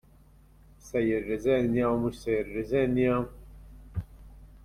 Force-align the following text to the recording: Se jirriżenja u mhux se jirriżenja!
Se 0.85 0.97
jirriżenja 1.07 1.85
u 1.93 1.95
mhux 1.99 2.13
se 2.21 2.31
jirriżenja! 2.37 3.15